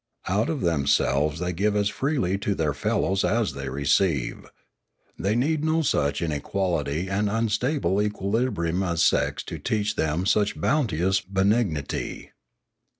[0.27, 4.47] Out of themselves they give as freely to their fellows as they receive.
[5.19, 11.21] They need no such inequality and unstable equilibrium as sex to teach them such bounteous
[11.21, 12.31] benignity.